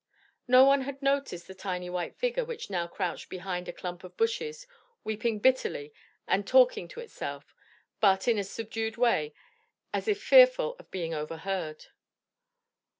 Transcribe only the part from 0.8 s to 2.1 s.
had noticed the tiny